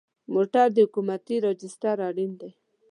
موټر 0.33 0.67
د 0.75 0.77
حکومتي 0.85 1.35
راجسټر 1.45 1.97
اړین 2.09 2.31
دی. 2.41 2.51